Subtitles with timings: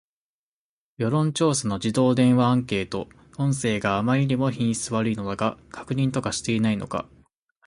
[0.97, 3.07] 世論調査の自動電話アンケート
[3.37, 7.07] 音声があまりにも品質悪いのだが、確認とかしていないのか